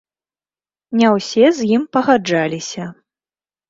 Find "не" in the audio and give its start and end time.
1.03-1.13